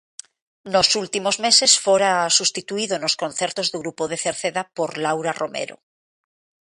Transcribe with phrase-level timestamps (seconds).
[0.73, 5.75] Nos últimos meses fora substituído nos concertos do grupo de Cerceda por Laura Romero.